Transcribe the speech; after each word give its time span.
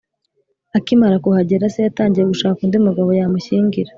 akimara 0.77 1.17
kuhagera, 1.23 1.71
se 1.73 1.79
yatangiye 1.85 2.25
gushaka 2.31 2.59
undi 2.61 2.77
mugabo 2.85 3.09
yamushyingira 3.19 3.89